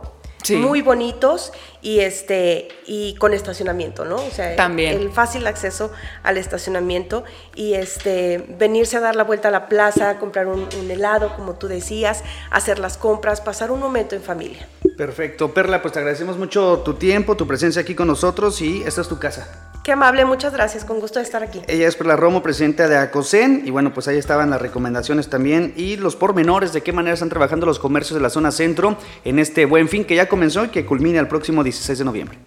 [0.52, 4.18] muy bonitos y este y con estacionamiento, ¿no?
[4.18, 5.00] O sea, También.
[5.00, 5.92] el fácil acceso
[6.24, 7.24] al estacionamiento
[7.56, 11.56] y este venirse a dar la vuelta a la plaza, comprar un, un, helado, como
[11.56, 14.68] tú decías, hacer las compras, pasar un momento en familia.
[14.98, 19.02] Perfecto, Perla, pues te agradecemos mucho tu tiempo, tu presencia aquí con nosotros y esta
[19.02, 19.79] es tu casa.
[19.90, 21.64] Qué amable, muchas gracias, con gusto de estar aquí.
[21.68, 25.74] Ella es Perla Romo, presidenta de ACOSEN, y bueno, pues ahí estaban las recomendaciones también
[25.76, 29.40] y los pormenores de qué manera están trabajando los comercios de la zona centro en
[29.40, 32.38] este buen fin que ya comenzó y que culmina el próximo 16 de noviembre.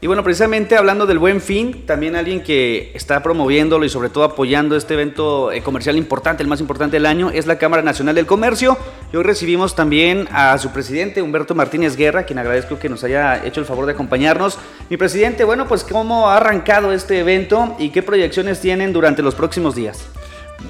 [0.00, 4.22] Y bueno, precisamente hablando del buen fin, también alguien que está promoviéndolo y sobre todo
[4.22, 8.14] apoyando este evento eh, comercial importante, el más importante del año, es la Cámara Nacional
[8.14, 8.78] del Comercio.
[9.12, 13.44] Y hoy recibimos también a su presidente, Humberto Martínez Guerra, quien agradezco que nos haya
[13.44, 14.56] hecho el favor de acompañarnos.
[14.88, 19.34] Mi presidente, bueno, pues cómo ha arrancado este evento y qué proyecciones tienen durante los
[19.34, 20.06] próximos días.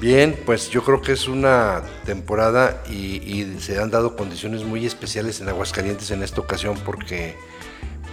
[0.01, 4.87] Bien, pues yo creo que es una temporada y, y se han dado condiciones muy
[4.87, 7.35] especiales en Aguascalientes en esta ocasión porque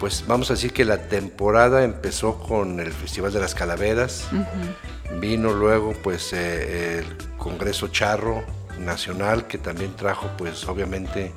[0.00, 4.28] pues vamos a decir que la temporada empezó con el Festival de las Calaveras,
[5.20, 8.44] vino luego pues eh, el Congreso Charro
[8.78, 11.32] Nacional que también trajo pues obviamente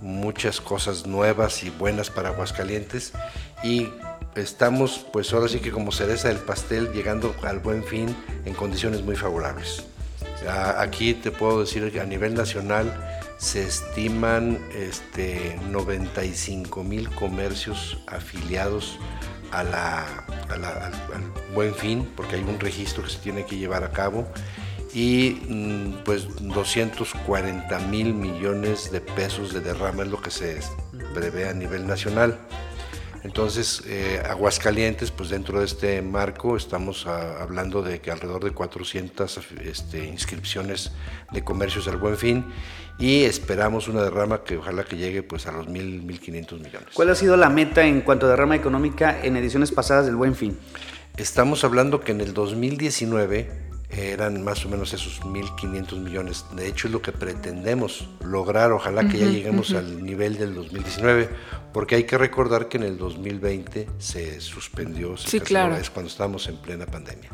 [0.00, 3.12] muchas cosas nuevas y buenas para Aguascalientes.
[3.62, 3.88] Y
[4.34, 9.02] estamos pues ahora sí que como cereza del pastel llegando al buen fin en condiciones
[9.02, 9.84] muy favorables.
[10.76, 12.92] Aquí te puedo decir que a nivel nacional
[13.38, 18.98] se estiman este, 95 mil comercios afiliados
[19.52, 20.92] a la, al,
[21.54, 24.26] buen fin, porque hay un registro que se tiene que llevar a cabo,
[24.92, 30.60] y mm, pues 240 mil millones de pesos de derrama es lo que se
[31.14, 32.38] prevé a nivel nacional.
[33.24, 38.52] Entonces, eh, Aguascalientes, pues dentro de este marco estamos ah, hablando de que alrededor de
[38.52, 40.92] 400 este, inscripciones
[41.32, 42.44] de comercios al buen fin
[42.98, 46.88] y esperamos una derrama que ojalá que llegue pues a los 1.000, 1.500 millones.
[46.94, 50.34] ¿Cuál ha sido la meta en cuanto a derrama económica en ediciones pasadas del buen
[50.34, 50.58] fin?
[51.16, 56.44] Estamos hablando que en el 2019 eran más o menos esos 1.500 millones.
[56.54, 58.72] De hecho, es lo que pretendemos lograr.
[58.72, 61.28] Ojalá que ya lleguemos al nivel del 2019,
[61.72, 65.76] porque hay que recordar que en el 2020 se suspendió, sí, claro.
[65.76, 67.30] es cuando estábamos en plena pandemia.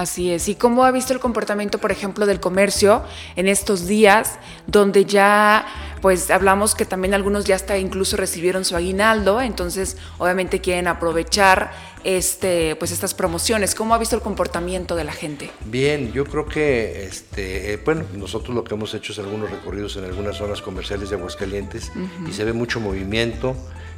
[0.00, 0.48] Así es.
[0.48, 3.04] ¿Y cómo ha visto el comportamiento, por ejemplo, del comercio
[3.36, 5.66] en estos días, donde ya,
[6.00, 11.72] pues, hablamos que también algunos ya hasta incluso recibieron su aguinaldo, entonces, obviamente quieren aprovechar
[12.02, 13.74] este, pues, estas promociones.
[13.74, 15.50] ¿Cómo ha visto el comportamiento de la gente?
[15.66, 19.98] Bien, yo creo que, este, eh, bueno, nosotros lo que hemos hecho es algunos recorridos
[19.98, 21.92] en algunas zonas comerciales de Aguascalientes
[22.26, 23.54] y se ve mucho movimiento.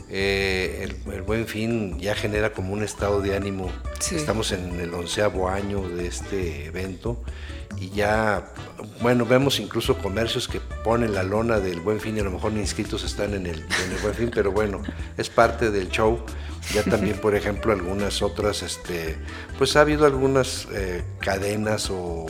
[0.08, 3.70] Eh, el, buen fin ya genera como un estado de ánimo.
[4.10, 7.22] Estamos en el onceavo año de este evento
[7.78, 8.52] y ya,
[9.00, 12.52] bueno, vemos incluso comercios que ponen la lona del buen fin y a lo mejor
[12.52, 14.82] ni inscritos están en el, en el buen fin, pero bueno,
[15.16, 16.24] es parte del show.
[16.74, 19.16] Ya también, por ejemplo, algunas otras, este,
[19.58, 22.26] pues ha habido algunas eh, cadenas o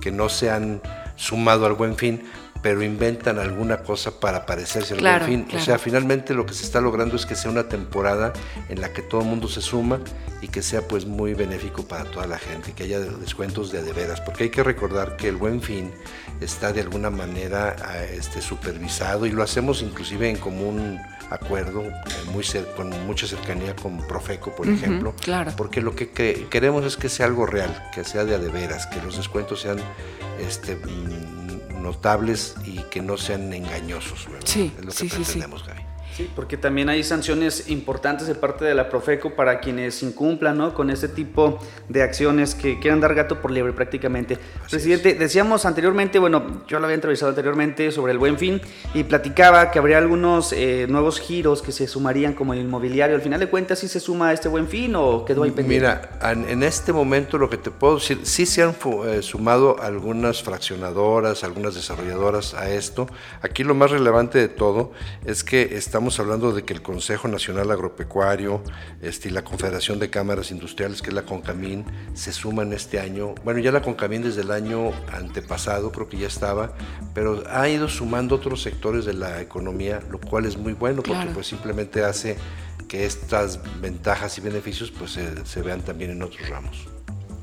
[0.00, 0.80] que no se han
[1.16, 2.22] sumado al buen fin,
[2.62, 5.56] pero inventan alguna cosa para parecerse al buen fin.
[5.56, 8.32] O sea, finalmente lo que se está logrando es que sea una temporada
[8.68, 10.00] en la que todo el mundo se suma
[10.40, 14.20] y que sea pues muy benéfico para toda la gente, que haya descuentos de adeveras,
[14.20, 15.92] porque hay que recordar que el buen fin
[16.40, 21.92] está de alguna manera ah, este, supervisado y lo hacemos inclusive en común acuerdo, eh,
[22.32, 22.44] muy
[22.76, 25.52] con mucha cercanía con Profeco, por ejemplo, claro.
[25.56, 26.10] porque lo que,
[26.48, 29.78] queremos es que sea algo real, que sea de adeveras, que los descuentos sean
[30.38, 31.35] este, mm,
[31.86, 34.26] notables y que no sean engañosos.
[34.44, 35.85] Sí, es lo que sí, pretendemos, Gaby.
[36.16, 40.72] Sí, porque también hay sanciones importantes de parte de la Profeco para quienes incumplan ¿no?
[40.72, 41.58] con este tipo
[41.90, 44.38] de acciones que quieran dar gato por liebre prácticamente.
[44.70, 48.62] Presidente, decíamos anteriormente, bueno, yo lo había entrevistado anteriormente sobre el buen fin
[48.94, 53.14] y platicaba que habría algunos eh, nuevos giros que se sumarían como el inmobiliario.
[53.14, 55.86] Al final de cuentas, ¿sí se suma a este buen fin o quedó ahí pendiente?
[55.86, 58.74] Mira, en este momento lo que te puedo decir, sí se han
[59.06, 63.06] eh, sumado algunas fraccionadoras, algunas desarrolladoras a esto.
[63.42, 64.92] Aquí lo más relevante de todo
[65.26, 68.62] es que estamos estamos hablando de que el Consejo Nacional Agropecuario
[69.02, 73.34] este, y la Confederación de Cámaras Industriales, que es la CONCAMIN, se suman este año.
[73.42, 76.74] Bueno, ya la CONCAMIN desde el año antepasado creo que ya estaba,
[77.12, 81.26] pero ha ido sumando otros sectores de la economía, lo cual es muy bueno porque
[81.34, 82.36] pues simplemente hace
[82.86, 86.95] que estas ventajas y beneficios pues se vean también en otros ramos.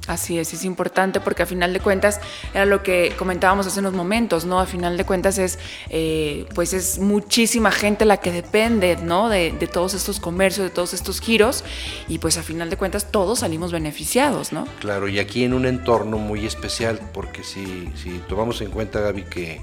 [0.07, 2.19] Así es, es importante porque a final de cuentas
[2.53, 4.59] era lo que comentábamos hace unos momentos, ¿no?
[4.59, 9.29] A final de cuentas es, eh, pues es muchísima gente la que depende, ¿no?
[9.29, 11.63] De, todos estos comercios, de todos estos giros
[12.09, 14.67] y pues a final de cuentas todos salimos beneficiados, ¿no?
[14.81, 19.23] Claro, y aquí en un entorno muy especial porque si, si tomamos en cuenta, Gaby,
[19.23, 19.61] que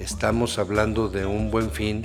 [0.00, 2.04] estamos hablando de un buen fin,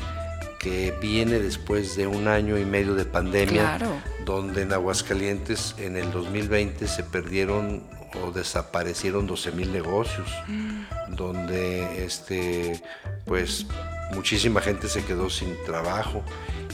[0.65, 3.77] que viene después de un año y medio de pandemia,
[4.25, 7.83] donde en Aguascalientes en el 2020 se perdieron
[8.23, 11.15] o desaparecieron 12 mil negocios, mm.
[11.15, 12.81] donde este,
[13.25, 13.67] pues
[14.15, 16.23] muchísima gente se quedó sin trabajo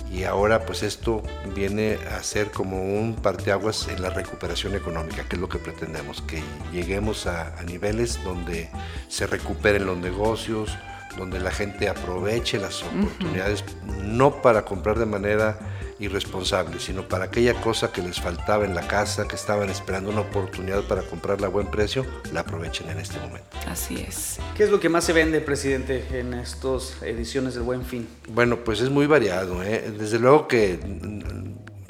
[0.09, 1.21] y ahora pues esto
[1.53, 6.21] viene a ser como un parteaguas en la recuperación económica, que es lo que pretendemos,
[6.21, 8.69] que lleguemos a, a niveles donde
[9.09, 10.77] se recuperen los negocios,
[11.17, 13.63] donde la gente aproveche las oportunidades,
[14.03, 15.59] no para comprar de manera
[15.99, 20.21] irresponsable, sino para aquella cosa que les faltaba en la casa, que estaban esperando una
[20.21, 23.47] oportunidad para comprarla a buen precio, la aprovechen en este momento.
[23.67, 24.39] Así es.
[24.55, 28.07] ¿Qué es lo que más se vende, presidente, en estas ediciones del Buen Fin?
[28.29, 29.63] Bueno, pues es muy variado.
[29.63, 29.93] ¿eh?
[29.97, 30.79] Desde luego que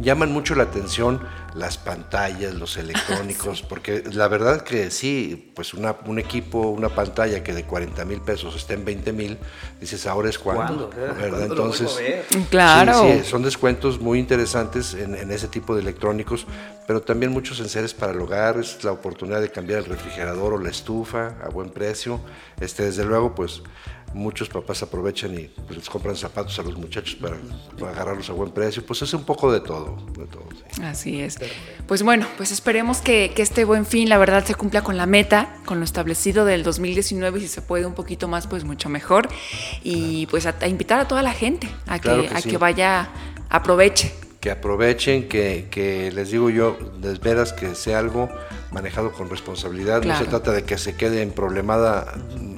[0.02, 1.22] llaman mucho la atención
[1.54, 7.44] las pantallas, los electrónicos, porque la verdad que sí, pues una, un equipo, una pantalla
[7.44, 9.38] que de 40 mil pesos está en 20 mil,
[9.80, 11.44] dices, ahora es cuando, ¿verdad?
[11.44, 12.00] Entonces,
[12.50, 13.02] claro.
[13.02, 16.46] Sí, son descuentos muy interesantes en, en, ese tipo de electrónicos,
[16.88, 20.58] pero también muchos enseres para el hogar, es la oportunidad de cambiar el refrigerador o
[20.58, 22.22] la estufa a buen precio,
[22.60, 23.62] este, desde luego, pues
[24.14, 27.38] muchos papás aprovechan y pues, les compran zapatos a los muchachos para,
[27.90, 29.98] agarrarlos a buen precio, pues es un poco de todo.
[30.84, 31.38] Así es.
[31.88, 35.58] Pues bueno, pues esperemos que, este buen fin, la verdad, se cumpla con la meta,
[35.66, 39.28] con lo establecido del 2019 y si se puede un poquito más, pues mucho mejor.
[39.84, 43.10] Y pues a, invitar a toda la gente a que, a que vaya,
[43.50, 48.28] aproveche que aprovechen, que, que, les digo yo, de veras que sea algo
[48.72, 50.04] manejado con responsabilidad.
[50.04, 52.14] No se trata de que se quede en problemada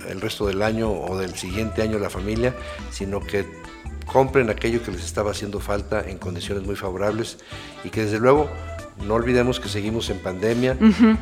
[0.07, 2.55] el resto del año o del siguiente año la familia,
[2.91, 3.45] sino que
[4.05, 7.37] compren aquello que les estaba haciendo falta en condiciones muy favorables
[7.83, 8.49] y que desde luego
[9.01, 10.77] no olvidemos que seguimos en pandemia,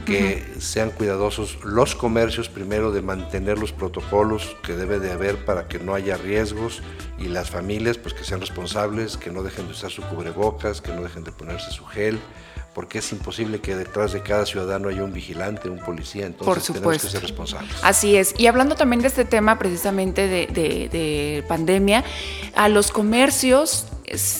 [0.06, 5.67] que sean cuidadosos los comercios primero de mantener los protocolos que debe de haber para
[5.67, 6.82] que no haya riesgos
[7.17, 10.93] y las familias pues que sean responsables, que no dejen de usar su cubrebocas, que
[10.93, 12.19] no dejen de ponerse su gel,
[12.73, 16.62] porque es imposible que detrás de cada ciudadano haya un vigilante, un policía, entonces Por
[16.62, 16.89] supuesto.
[16.89, 17.75] tenemos que ser responsables.
[17.84, 18.34] Así es.
[18.38, 22.03] Y hablando también de este tema precisamente de, de pandemia,
[22.55, 23.88] a los comercios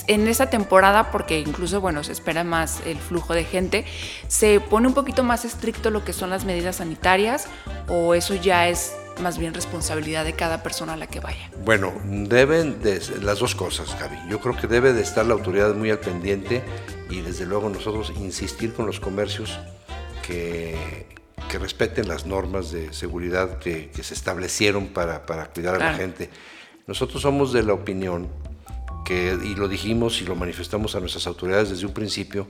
[0.08, 3.86] en esa temporada, porque incluso, bueno, se espera más el flujo de gente,
[4.28, 7.48] se pone un poquito más estricto lo que son las medidas sanitarias
[7.88, 11.50] o eso ya es más bien responsabilidad de cada persona a la que vaya?
[11.64, 14.30] Bueno, deben de las dos cosas, Gaby.
[14.30, 16.64] Yo creo que debe de estar la autoridad muy al pendiente
[17.10, 19.60] y desde luego nosotros insistir con los comercios
[20.26, 21.06] que,
[21.50, 26.30] que respeten las normas de seguridad que, se establecieron para, para cuidar a la gente.
[26.88, 28.30] Nosotros somos de la opinión
[29.04, 32.48] que, y lo dijimos y lo manifestamos a nuestras autoridades desde un principio,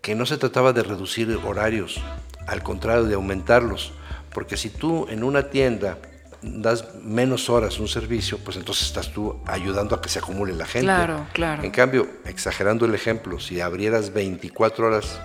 [0.00, 2.00] que no se trataba de reducir horarios,
[2.46, 3.92] al contrario, de aumentarlos.
[4.32, 5.98] Porque si tú en una tienda
[6.42, 10.66] das menos horas un servicio, pues entonces estás tú ayudando a que se acumule la
[10.66, 10.86] gente.
[10.86, 11.62] Claro, claro.
[11.62, 15.20] En cambio, exagerando el ejemplo, si abrieras 24 horas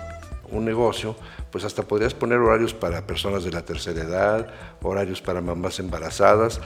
[0.50, 1.16] un negocio,
[1.50, 4.48] pues hasta podrías poner horarios para personas de la tercera edad,
[4.82, 6.60] horarios para mamás embarazadas,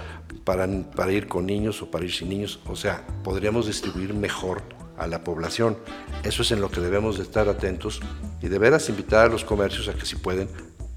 [0.44, 2.61] para, para ir con niños o para ir sin niños.
[2.66, 4.62] O sea, podríamos distribuir mejor
[4.96, 5.77] a la población.
[6.22, 8.01] Eso es en lo que debemos de estar atentos
[8.42, 10.48] y de veras invitar a los comercios a que si pueden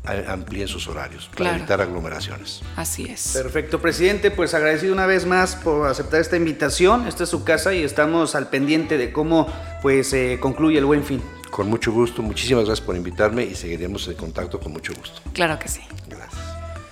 [0.04, 2.62] amplíen sus horarios para evitar aglomeraciones.
[2.76, 3.34] Así es.
[3.34, 4.32] Perfecto, presidente.
[4.32, 7.08] Pues agradecido una vez más por aceptar esta invitación.
[7.08, 9.48] Esta es su casa y estamos al pendiente de cómo
[9.82, 11.22] pues eh, concluye el buen fin.
[11.50, 15.22] Con mucho gusto, muchísimas gracias por invitarme y seguiremos en contacto con mucho gusto.
[15.34, 15.82] Claro que sí.
[16.08, 16.51] Gracias.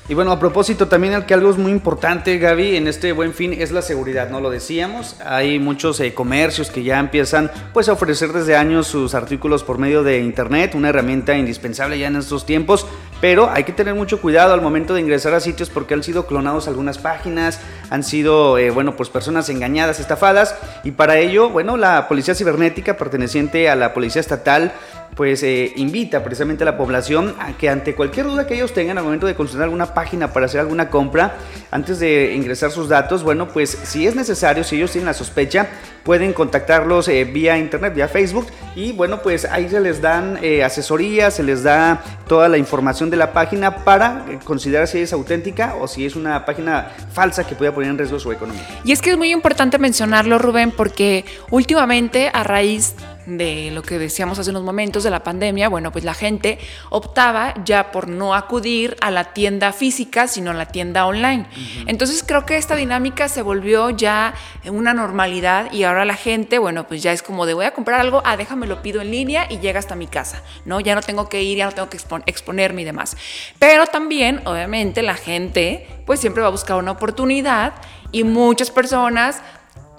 [0.10, 3.54] Y bueno, a propósito también que algo es muy importante, Gaby, en este buen fin
[3.54, 4.41] es la seguridad, ¿no?
[4.41, 9.13] Lo decíamos, hay muchos eh, comercios que ya empiezan pues a ofrecer desde años sus
[9.13, 12.88] artículos por medio de internet, una herramienta indispensable ya en estos tiempos,
[13.22, 16.26] pero hay que tener mucho cuidado al momento de ingresar a sitios porque han sido
[16.26, 21.78] clonados algunas páginas, han sido, eh, bueno, pues personas engañadas, estafadas, y para ello, bueno,
[21.78, 24.73] la Policía Cibernética perteneciente a la Policía Estatal
[25.15, 28.97] pues eh, invita precisamente a la población a que ante cualquier duda que ellos tengan
[28.97, 31.36] al momento de consultar alguna página para hacer alguna compra,
[31.71, 35.67] antes de ingresar sus datos, bueno, pues si es necesario, si ellos tienen la sospecha,
[36.04, 40.63] pueden contactarlos eh, vía internet, vía Facebook y bueno, pues ahí se les dan eh,
[40.63, 45.75] asesoría, se les da toda la información de la página para considerar si es auténtica
[45.75, 47.98] o si es una página falsa que pueda en
[48.32, 48.65] economía.
[48.84, 52.96] Y es que es muy importante mencionarlo, Rubén, porque últimamente a raíz
[53.38, 57.54] de lo que decíamos hace unos momentos de la pandemia, bueno, pues la gente optaba
[57.63, 61.46] ya por no acudir a la tienda física, sino a la tienda online.
[61.88, 64.34] Entonces creo que esta dinámica se volvió ya
[64.65, 68.00] una normalidad y ahora la gente, bueno, pues ya es como de voy a comprar
[68.00, 70.80] algo, ah, déjame lo pido en línea y llega hasta mi casa, ¿no?
[70.80, 73.18] Ya no tengo que ir, ya no tengo que exponerme y demás.
[73.60, 77.74] Pero también, obviamente, la gente pues siempre va a buscar una oportunidad
[78.12, 79.41] y muchas personas,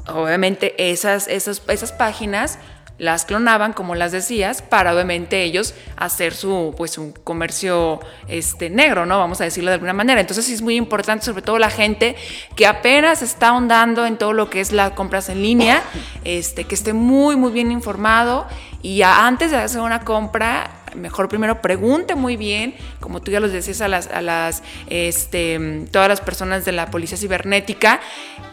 [0.08, 2.58] obviamente esas, esas, esas páginas
[3.00, 7.98] las clonaban, como las decías, para obviamente ellos hacer su, pues, un comercio
[8.28, 9.18] este, negro, ¿no?
[9.18, 10.20] Vamos a decirlo de alguna manera.
[10.20, 12.14] Entonces sí es muy importante, sobre todo la gente
[12.56, 15.82] que apenas está ahondando en todo lo que es las compras en línea,
[16.24, 18.46] este, que esté muy, muy bien informado
[18.82, 23.52] y antes de hacer una compra, mejor primero pregunte muy bien, como tú ya los
[23.52, 28.00] decías a las, a las este, todas las personas de la policía cibernética,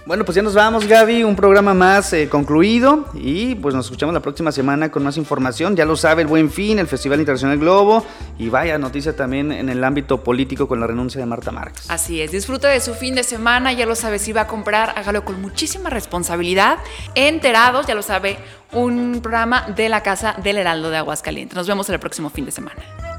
[0.07, 1.25] Bueno, pues ya nos vamos, Gaby.
[1.25, 3.09] Un programa más eh, concluido.
[3.13, 5.75] Y pues nos escuchamos la próxima semana con más información.
[5.75, 8.05] Ya lo sabe, el Buen Fin, el Festival Internacional Globo.
[8.39, 11.89] Y vaya noticia también en el ámbito político con la renuncia de Marta Márquez.
[11.89, 12.31] Así es.
[12.31, 13.73] Disfrute de su fin de semana.
[13.73, 16.77] Ya lo sabe, si va a comprar, hágalo con muchísima responsabilidad.
[17.13, 18.37] Enterados, ya lo sabe,
[18.71, 21.57] un programa de la Casa del Heraldo de Aguascalientes.
[21.57, 23.16] Nos vemos el próximo fin de semana.